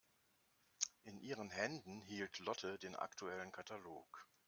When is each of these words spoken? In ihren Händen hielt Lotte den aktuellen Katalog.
In 1.03 1.19
ihren 1.19 1.51
Händen 1.51 2.01
hielt 2.01 2.39
Lotte 2.39 2.79
den 2.79 2.95
aktuellen 2.95 3.51
Katalog. 3.51 4.27